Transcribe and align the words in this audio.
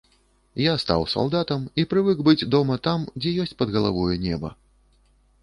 Я 0.61 0.71
стаў 0.83 1.03
салдатам 1.11 1.67
і 1.83 1.85
прывык 1.91 2.23
быць 2.29 2.47
дома 2.57 2.79
там, 2.89 3.05
дзе 3.19 3.35
ёсць 3.45 3.55
пад 3.61 3.69
галавою 3.77 4.13
неба. 4.27 4.55